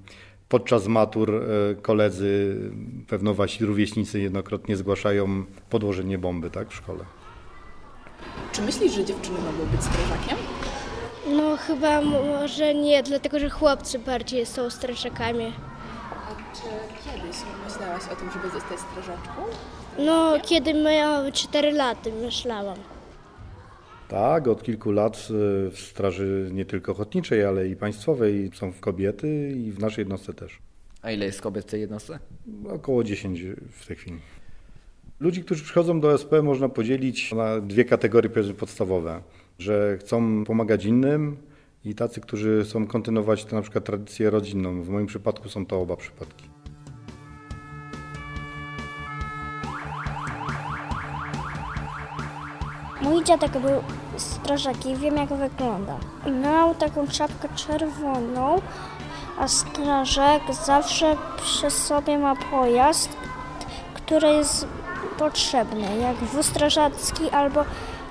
podczas 0.50 0.88
matur 0.88 1.36
e, 1.36 1.75
koledzy, 1.75 2.57
pewno 3.07 3.33
wasi 3.33 3.65
rówieśnicy 3.65 4.19
jednokrotnie 4.19 4.75
zgłaszają 4.75 5.43
podłożenie 5.69 6.17
bomby 6.17 6.50
tak, 6.50 6.69
w 6.69 6.74
szkole. 6.74 7.05
Czy 8.51 8.62
myślisz, 8.62 8.93
że 8.93 9.05
dziewczyny 9.05 9.38
mogą 9.38 9.71
być 9.71 9.83
strażakiem? 9.83 10.38
No 11.38 11.57
chyba 11.57 12.01
może 12.01 12.75
nie, 12.75 13.03
dlatego 13.03 13.39
że 13.39 13.50
chłopcy 13.50 14.00
bardziej 14.00 14.45
są 14.45 14.69
strażakami. 14.69 15.53
A 16.11 16.55
czy 16.55 16.63
kiedyś 17.05 17.38
myślałaś 17.65 18.01
o 18.13 18.15
tym, 18.15 18.31
żeby 18.31 18.50
zostać 18.50 18.79
strażaczką? 18.79 19.41
No, 20.00 20.38
kiedy 20.43 20.73
miałam 20.73 21.31
4 21.31 21.71
lata, 21.71 22.09
myślałam. 22.21 22.77
Tak, 24.07 24.47
od 24.47 24.63
kilku 24.63 24.91
lat 24.91 25.17
y, 25.17 25.71
w 25.71 25.79
Straży 25.79 26.50
nie 26.51 26.65
tylko 26.65 26.91
ochotniczej, 26.91 27.45
ale 27.45 27.67
i 27.67 27.75
państwowej 27.75 28.51
są 28.53 28.73
kobiety 28.79 29.51
i 29.51 29.71
w 29.71 29.79
naszej 29.79 30.01
jednostce 30.01 30.33
też. 30.33 30.59
A 31.01 31.11
ile 31.11 31.25
jest 31.25 31.41
kobiet 31.41 31.65
w 31.65 31.69
tej 31.69 31.81
jednostce? 31.81 32.19
Około 32.69 33.03
10 33.03 33.41
w 33.71 33.88
tej 33.88 33.95
chwili. 33.95 34.19
Ludzi, 35.19 35.43
którzy 35.43 35.63
przychodzą 35.63 36.00
do 36.00 36.13
SP 36.21 36.31
można 36.43 36.69
podzielić 36.69 37.31
na 37.31 37.59
dwie 37.61 37.85
kategorie 37.85 38.29
podstawowe, 38.59 39.21
że 39.60 39.98
chcą 39.98 40.43
pomagać 40.43 40.86
innym 40.86 41.38
i 41.86 41.96
tacy, 41.96 42.22
którzy 42.22 42.63
chcą 42.63 42.88
kontynuować 42.88 43.46
tę 43.46 43.55
na 43.55 43.62
przykład 43.62 43.84
tradycję 43.86 44.29
rodzinną. 44.29 44.84
W 44.84 44.89
moim 44.89 45.05
przypadku 45.05 45.50
są 45.50 45.65
to 45.65 45.81
oba 45.81 45.96
przypadki. 45.96 46.50
Mój 53.01 53.24
dziadek 53.24 53.51
był 53.51 53.81
strażak 54.17 54.86
i 54.86 54.96
wiem 54.96 55.17
jak 55.17 55.29
wygląda. 55.29 55.98
Miał 56.43 56.75
taką 56.75 57.08
czapkę 57.08 57.50
czerwoną, 57.55 58.62
a 59.39 59.48
strażak 59.48 60.41
zawsze 60.65 61.17
przy 61.38 61.70
sobie 61.70 62.17
ma 62.17 62.36
pojazd, 62.36 63.10
który 63.93 64.27
jest 64.27 64.67
potrzebny, 65.17 65.98
jak 65.98 66.15
wóz 66.15 66.46
strażacki 66.46 67.29
albo, 67.29 67.65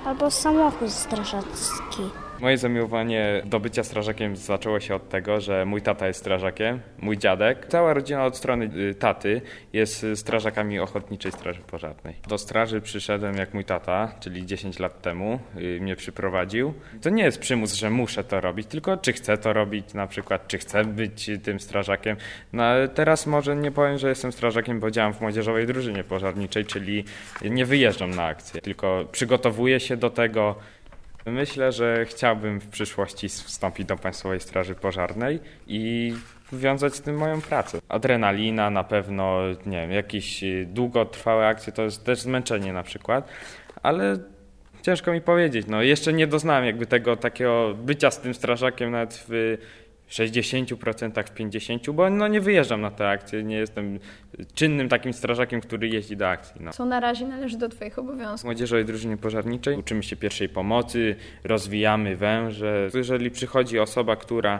albo 0.05 0.31
samochód 0.31 0.91
strażacki. 0.91 2.09
Moje 2.41 2.57
zamiłowanie 2.57 3.41
do 3.45 3.59
bycia 3.59 3.83
strażakiem 3.83 4.35
zaczęło 4.35 4.79
się 4.79 4.95
od 4.95 5.09
tego, 5.09 5.41
że 5.41 5.65
mój 5.65 5.81
tata 5.81 6.07
jest 6.07 6.19
strażakiem, 6.19 6.79
mój 6.99 7.17
dziadek. 7.17 7.67
Cała 7.69 7.93
rodzina 7.93 8.25
od 8.25 8.37
strony 8.37 8.69
y, 8.89 8.95
taty 8.95 9.41
jest 9.73 10.05
strażakami 10.15 10.79
Ochotniczej 10.79 11.31
Straży 11.31 11.61
Pożarnej. 11.61 12.15
Do 12.27 12.37
straży 12.37 12.81
przyszedłem 12.81 13.35
jak 13.35 13.53
mój 13.53 13.65
tata, 13.65 14.15
czyli 14.19 14.45
10 14.45 14.79
lat 14.79 15.01
temu 15.01 15.39
y, 15.57 15.79
mnie 15.81 15.95
przyprowadził. 15.95 16.73
To 17.01 17.09
nie 17.09 17.23
jest 17.23 17.39
przymus, 17.39 17.73
że 17.73 17.89
muszę 17.89 18.23
to 18.23 18.41
robić, 18.41 18.67
tylko 18.67 18.97
czy 18.97 19.13
chcę 19.13 19.37
to 19.37 19.53
robić 19.53 19.93
na 19.93 20.07
przykład, 20.07 20.47
czy 20.47 20.57
chcę 20.57 20.85
być 20.85 21.29
tym 21.43 21.59
strażakiem. 21.59 22.17
No 22.53 22.63
teraz 22.95 23.27
może 23.27 23.55
nie 23.55 23.71
powiem, 23.71 23.97
że 23.97 24.09
jestem 24.09 24.31
strażakiem, 24.31 24.79
bo 24.79 24.91
działam 24.91 25.13
w 25.13 25.21
młodzieżowej 25.21 25.67
drużynie 25.67 26.03
pożarniczej, 26.03 26.65
czyli 26.65 27.03
nie 27.41 27.65
wyjeżdżam 27.65 28.15
na 28.15 28.23
akcję, 28.23 28.61
tylko 28.61 29.05
przygotowuję 29.11 29.79
się 29.79 29.97
do 29.97 30.09
tego, 30.09 30.55
Myślę, 31.25 31.71
że 31.71 32.05
chciałbym 32.05 32.59
w 32.59 32.67
przyszłości 32.67 33.29
wstąpić 33.29 33.87
do 33.87 33.97
Państwowej 33.97 34.39
Straży 34.39 34.75
Pożarnej 34.75 35.39
i 35.67 36.13
wiązać 36.53 36.95
z 36.95 37.01
tym 37.01 37.17
moją 37.17 37.41
pracę. 37.41 37.79
Adrenalina 37.89 38.69
na 38.69 38.83
pewno, 38.83 39.41
nie 39.65 39.81
wiem, 39.81 39.91
jakieś 39.91 40.43
długotrwałe 40.65 41.47
akcje 41.47 41.73
to 41.73 41.81
jest 41.81 42.05
też 42.05 42.19
zmęczenie 42.19 42.73
na 42.73 42.83
przykład, 42.83 43.29
ale 43.83 44.17
ciężko 44.81 45.11
mi 45.11 45.21
powiedzieć. 45.21 45.67
No, 45.67 45.81
jeszcze 45.81 46.13
nie 46.13 46.27
doznałem 46.27 46.65
jakby 46.65 46.85
tego 46.85 47.17
takiego 47.17 47.73
bycia 47.73 48.11
z 48.11 48.19
tym 48.19 48.33
strażakiem 48.33 48.91
nawet 48.91 49.25
w 49.27 49.57
60%, 50.11 51.23
w 51.23 51.33
50%, 51.33 51.93
bo 51.93 52.09
no 52.09 52.27
nie 52.27 52.41
wyjeżdżam 52.41 52.81
na 52.81 52.91
te 52.91 53.09
akcje, 53.09 53.43
nie 53.43 53.55
jestem 53.55 53.99
czynnym 54.53 54.89
takim 54.89 55.13
strażakiem, 55.13 55.61
który 55.61 55.89
jeździ 55.89 56.17
do 56.17 56.29
akcji. 56.29 56.61
No. 56.63 56.71
Co 56.71 56.85
na 56.85 56.99
razie 56.99 57.27
należy 57.27 57.57
do 57.57 57.69
Twoich 57.69 57.99
obowiązków? 57.99 58.41
W 58.41 58.43
Młodzieżowej 58.43 58.85
Drużynie 58.85 59.17
Pożarniczej 59.17 59.77
uczymy 59.77 60.03
się 60.03 60.15
pierwszej 60.15 60.49
pomocy, 60.49 61.15
rozwijamy 61.43 62.15
węże. 62.15 62.89
Jeżeli 62.93 63.31
przychodzi 63.31 63.79
osoba, 63.79 64.15
która 64.15 64.59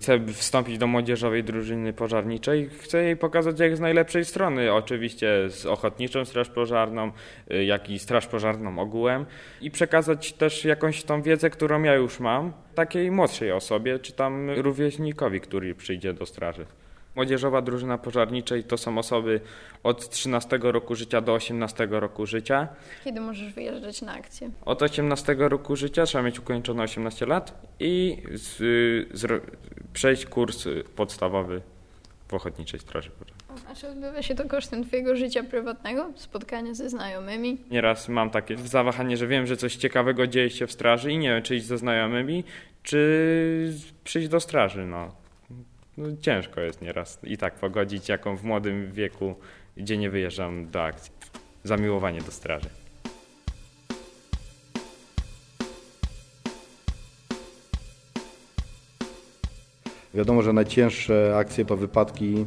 chce 0.00 0.20
wstąpić 0.26 0.78
do 0.78 0.86
młodzieżowej 0.86 1.44
drużyny 1.44 1.92
pożarniczej, 1.92 2.70
chcę 2.78 3.02
jej 3.02 3.16
pokazać 3.16 3.60
jak 3.60 3.76
z 3.76 3.80
najlepszej 3.80 4.24
strony, 4.24 4.72
oczywiście 4.72 5.50
z 5.50 5.66
ochotniczą 5.66 6.24
straż 6.24 6.48
pożarną, 6.48 7.12
y, 7.50 7.64
jak 7.64 7.90
i 7.90 7.98
straż 7.98 8.26
pożarną 8.26 8.78
ogółem 8.78 9.26
i 9.60 9.70
przekazać 9.70 10.32
też 10.32 10.64
jakąś 10.64 11.02
tą 11.02 11.22
wiedzę, 11.22 11.50
którą 11.50 11.82
ja 11.82 11.94
już 11.94 12.20
mam, 12.20 12.52
takiej 12.74 13.10
młodszej 13.10 13.52
osobie, 13.52 13.98
czy 13.98 14.12
tam 14.12 14.50
rówieśnikowi, 14.50 15.40
który 15.40 15.74
przyjdzie 15.74 16.12
do 16.12 16.26
straży. 16.26 16.66
Młodzieżowa 17.16 17.62
drużyna 17.62 17.98
pożarniczej 17.98 18.64
to 18.64 18.78
są 18.78 18.98
osoby 18.98 19.40
od 19.82 20.08
13 20.08 20.58
roku 20.62 20.94
życia 20.94 21.20
do 21.20 21.32
18 21.32 21.88
roku 21.90 22.26
życia. 22.26 22.68
Kiedy 23.04 23.20
możesz 23.20 23.52
wyjeżdżać 23.52 24.02
na 24.02 24.12
akcję? 24.12 24.50
Od 24.64 24.82
18 24.82 25.36
roku 25.38 25.76
życia 25.76 26.06
trzeba 26.06 26.24
mieć 26.24 26.38
ukończone 26.38 26.82
18 26.82 27.26
lat 27.26 27.62
i 27.80 28.22
z, 28.34 28.56
z, 29.18 29.42
przejść 29.92 30.26
kurs 30.26 30.64
podstawowy 30.96 31.62
w 32.28 32.34
Ochotniczej 32.34 32.80
Straży 32.80 33.10
Pożarnej. 33.10 33.40
A 33.68 33.74
czy 33.74 33.88
odbywa 33.88 34.22
się 34.22 34.34
to 34.34 34.48
kosztem 34.48 34.84
Twojego 34.84 35.16
życia 35.16 35.42
prywatnego? 35.42 36.12
Spotkania 36.16 36.74
ze 36.74 36.90
znajomymi? 36.90 37.58
Nieraz 37.70 38.08
mam 38.08 38.30
takie 38.30 38.56
zawahanie, 38.56 39.16
że 39.16 39.26
wiem, 39.26 39.46
że 39.46 39.56
coś 39.56 39.76
ciekawego 39.76 40.26
dzieje 40.26 40.50
się 40.50 40.66
w 40.66 40.72
straży 40.72 41.12
i 41.12 41.18
nie 41.18 41.28
wiem, 41.28 41.42
czy 41.42 41.56
iść 41.56 41.66
ze 41.66 41.78
znajomymi, 41.78 42.44
czy 42.82 43.72
przyjść 44.04 44.28
do 44.28 44.40
straży. 44.40 44.86
No. 44.86 45.14
no 45.96 46.08
ciężko 46.20 46.60
jest 46.60 46.82
nieraz 46.82 47.18
i 47.24 47.38
tak 47.38 47.54
pogodzić, 47.54 48.08
jaką 48.08 48.36
w 48.36 48.44
młodym 48.44 48.92
wieku, 48.92 49.34
gdzie 49.76 49.98
nie 49.98 50.10
wyjeżdżam 50.10 50.70
do 50.70 50.82
akcji. 50.82 51.12
Zamiłowanie 51.64 52.20
do 52.20 52.32
straży. 52.32 52.79
Wiadomo, 60.14 60.42
że 60.42 60.52
najcięższe 60.52 61.36
akcje 61.36 61.64
to 61.64 61.76
wypadki 61.76 62.46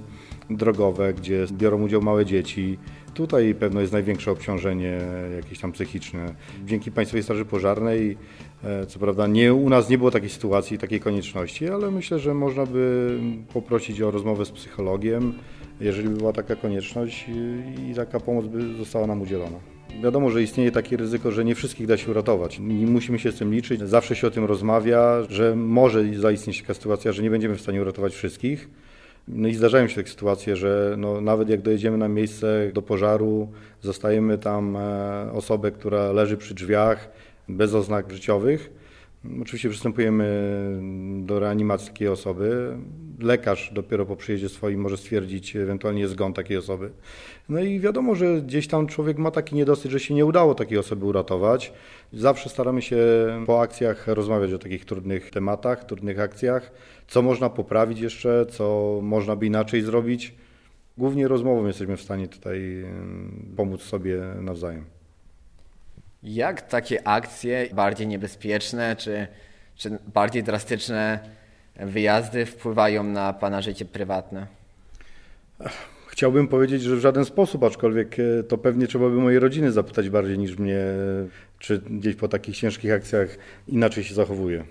drogowe, 0.49 1.13
gdzie 1.13 1.45
biorą 1.51 1.81
udział 1.81 2.01
małe 2.01 2.25
dzieci. 2.25 2.77
Tutaj 3.13 3.55
pewno 3.55 3.81
jest 3.81 3.93
największe 3.93 4.31
obciążenie 4.31 4.99
jakieś 5.35 5.59
tam 5.59 5.71
psychiczne. 5.71 6.35
Dzięki 6.65 6.91
Państwowej 6.91 7.23
Straży 7.23 7.45
Pożarnej, 7.45 8.17
e, 8.63 8.85
co 8.85 8.99
prawda 8.99 9.27
nie, 9.27 9.53
u 9.53 9.69
nas 9.69 9.89
nie 9.89 9.97
było 9.97 10.11
takiej 10.11 10.29
sytuacji, 10.29 10.77
takiej 10.77 10.99
konieczności, 10.99 11.69
ale 11.69 11.91
myślę, 11.91 12.19
że 12.19 12.33
można 12.33 12.65
by 12.65 13.17
poprosić 13.53 14.01
o 14.01 14.11
rozmowę 14.11 14.45
z 14.45 14.51
psychologiem, 14.51 15.33
jeżeli 15.79 16.09
by 16.09 16.15
była 16.15 16.33
taka 16.33 16.55
konieczność 16.55 17.25
i 17.91 17.95
taka 17.95 18.19
pomoc 18.19 18.45
by 18.45 18.73
została 18.77 19.07
nam 19.07 19.21
udzielona. 19.21 19.72
Wiadomo, 20.01 20.29
że 20.29 20.43
istnieje 20.43 20.71
takie 20.71 20.97
ryzyko, 20.97 21.31
że 21.31 21.45
nie 21.45 21.55
wszystkich 21.55 21.87
da 21.87 21.97
się 21.97 22.11
uratować. 22.11 22.59
Nie 22.59 22.87
musimy 22.87 23.19
się 23.19 23.31
z 23.31 23.35
tym 23.35 23.53
liczyć. 23.53 23.81
Zawsze 23.81 24.15
się 24.15 24.27
o 24.27 24.31
tym 24.31 24.45
rozmawia, 24.45 25.23
że 25.29 25.55
może 25.55 26.13
zaistnieć 26.13 26.61
taka 26.61 26.73
sytuacja, 26.73 27.11
że 27.11 27.23
nie 27.23 27.29
będziemy 27.29 27.55
w 27.55 27.61
stanie 27.61 27.81
uratować 27.81 28.13
wszystkich. 28.13 28.69
No 29.27 29.47
i 29.47 29.53
zdarzają 29.53 29.87
się 29.87 29.95
takie 29.95 30.09
sytuacje, 30.09 30.55
że 30.55 30.95
no, 30.97 31.21
nawet 31.21 31.49
jak 31.49 31.61
dojedziemy 31.61 31.97
na 31.97 32.07
miejsce 32.07 32.71
do 32.73 32.81
pożaru, 32.81 33.51
zostajemy 33.81 34.37
tam 34.37 34.75
e, 34.75 35.31
osobę, 35.33 35.71
która 35.71 36.11
leży 36.11 36.37
przy 36.37 36.53
drzwiach 36.53 37.09
bez 37.49 37.73
oznak 37.73 38.11
życiowych. 38.11 38.82
Oczywiście 39.41 39.69
przystępujemy 39.69 40.25
do 41.25 41.39
reanimacji 41.39 41.87
takiej 41.87 42.07
osoby. 42.07 42.77
Lekarz 43.19 43.71
dopiero 43.73 44.05
po 44.05 44.15
przyjeździe 44.15 44.49
swoim 44.49 44.81
może 44.81 44.97
stwierdzić 44.97 45.55
ewentualnie 45.55 46.07
zgon 46.07 46.33
takiej 46.33 46.57
osoby. 46.57 46.91
No 47.49 47.59
i 47.59 47.79
wiadomo, 47.79 48.15
że 48.15 48.41
gdzieś 48.41 48.67
tam 48.67 48.87
człowiek 48.87 49.17
ma 49.17 49.31
taki 49.31 49.55
niedosyt, 49.55 49.91
że 49.91 49.99
się 49.99 50.13
nie 50.13 50.25
udało 50.25 50.55
takiej 50.55 50.77
osoby 50.77 51.05
uratować. 51.05 51.73
Zawsze 52.13 52.49
staramy 52.49 52.81
się 52.81 52.97
po 53.45 53.61
akcjach 53.61 54.07
rozmawiać 54.07 54.53
o 54.53 54.59
takich 54.59 54.85
trudnych 54.85 55.31
tematach, 55.31 55.85
trudnych 55.85 56.19
akcjach, 56.19 56.71
co 57.07 57.21
można 57.21 57.49
poprawić 57.49 57.99
jeszcze, 57.99 58.45
co 58.45 58.99
można 59.03 59.35
by 59.35 59.45
inaczej 59.45 59.81
zrobić. 59.81 60.35
Głównie 60.97 61.27
rozmową 61.27 61.67
jesteśmy 61.67 61.97
w 61.97 62.01
stanie 62.01 62.27
tutaj 62.27 62.85
pomóc 63.55 63.81
sobie 63.81 64.21
nawzajem. 64.41 64.92
Jak 66.23 66.61
takie 66.61 67.07
akcje 67.07 67.67
bardziej 67.73 68.07
niebezpieczne 68.07 68.95
czy, 68.95 69.27
czy 69.75 69.97
bardziej 70.13 70.43
drastyczne 70.43 71.19
wyjazdy 71.75 72.45
wpływają 72.45 73.03
na 73.03 73.33
Pana 73.33 73.61
życie 73.61 73.85
prywatne? 73.85 74.47
Chciałbym 76.07 76.47
powiedzieć, 76.47 76.81
że 76.81 76.95
w 76.95 76.99
żaden 76.99 77.25
sposób, 77.25 77.63
aczkolwiek 77.63 78.17
e, 78.19 78.43
to 78.43 78.57
pewnie 78.57 78.87
trzeba 78.87 79.09
by 79.09 79.15
mojej 79.15 79.39
rodziny 79.39 79.71
zapytać 79.71 80.09
bardziej 80.09 80.39
niż 80.39 80.57
mnie, 80.57 80.77
czy 81.59 81.79
gdzieś 81.79 82.15
po 82.15 82.27
takich 82.27 82.57
ciężkich 82.57 82.91
akcjach 82.91 83.37
inaczej 83.67 84.03
się 84.03 84.13
zachowuje. 84.13 84.63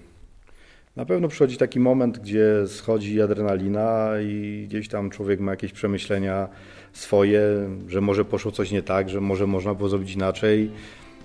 Na 0.97 1.05
pewno 1.05 1.29
przychodzi 1.29 1.57
taki 1.57 1.81
moment, 1.81 2.19
gdzie 2.19 2.45
schodzi 2.67 3.23
adrenalina 3.23 4.11
i 4.23 4.65
gdzieś 4.69 4.89
tam 4.89 5.11
człowiek 5.11 5.41
ma 5.41 5.51
jakieś 5.51 5.73
przemyślenia 5.73 6.49
swoje, 6.93 7.41
że 7.89 8.01
może 8.01 8.25
poszło 8.25 8.53
coś 8.53 8.71
nie 8.71 8.83
tak, 8.83 9.09
że 9.09 9.21
może 9.21 9.47
można 9.47 9.75
było 9.75 9.89
zrobić 9.89 10.15
inaczej. 10.15 10.71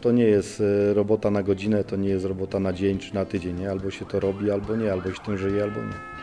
To 0.02 0.12
nie 0.12 0.24
jest 0.24 0.62
e, 0.62 0.94
robota 0.94 1.32
na 1.32 1.44
godzinę, 1.44 1.84
to 1.84 1.96
nie 1.96 2.10
jest 2.10 2.26
robota 2.26 2.60
na 2.60 2.74
dzień 2.74 3.00
czy 3.00 3.16
na 3.16 3.26
tydzień. 3.26 3.60
Nie? 3.60 3.72
Albo 3.72 3.92
się 3.92 4.06
to 4.06 4.20
robi, 4.20 4.52
albo 4.52 4.76
nie, 4.76 4.92
albo 4.92 5.12
się 5.12 5.22
tym 5.26 5.38
żyje, 5.38 5.64
albo 5.64 5.84
nie. 5.84 6.18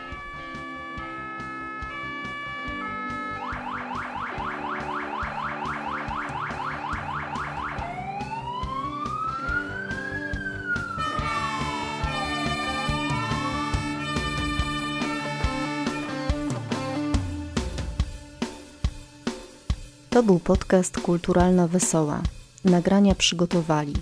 To 20.09 20.23
był 20.23 20.39
podcast 20.39 20.99
Kulturalna 20.99 21.67
Wesoła. 21.67 22.34
Nagrania 22.65 23.15
przygotowali 23.15 23.93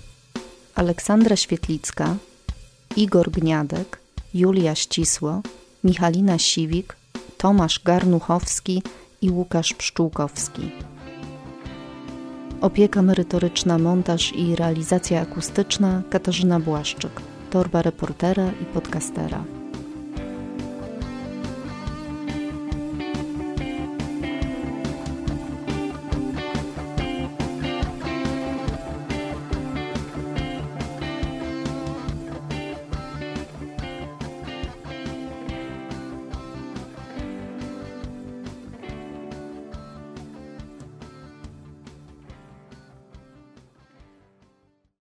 Aleksandra 0.75 1.35
Świetlicka, 1.35 2.15
Igor 2.95 3.31
Gniadek, 3.31 3.99
Julia 4.33 4.75
Ścisło, 4.75 5.41
Michalina 5.83 6.37
Siwik, 6.37 6.95
Tomasz 7.37 7.83
Garnuchowski 7.83 8.83
i 9.21 9.29
Łukasz 9.29 9.73
Pszczółkowski. 9.73 10.71
Opieka 12.61 13.01
merytoryczna, 13.01 13.77
montaż 13.77 14.33
i 14.35 14.55
realizacja 14.55 15.21
akustyczna 15.21 16.01
Katarzyna 16.09 16.59
Błaszczyk, 16.59 17.21
torba 17.49 17.81
reportera 17.81 18.51
i 18.61 18.65
podcastera. 18.65 19.43